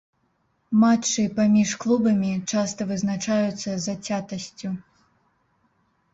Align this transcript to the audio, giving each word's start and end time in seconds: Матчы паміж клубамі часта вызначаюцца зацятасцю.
Матчы 0.83 1.25
паміж 1.39 1.73
клубамі 1.83 2.31
часта 2.51 2.81
вызначаюцца 2.93 3.69
зацятасцю. 3.85 4.69